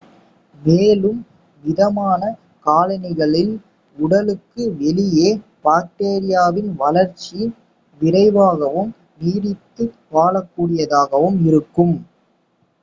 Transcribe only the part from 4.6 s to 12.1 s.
வெளியே பாக்டீரியாவின் வளர்ச்சி விரைவாகவும் நீடித்து வாழக்கூடியதாகவும் இருக்கும்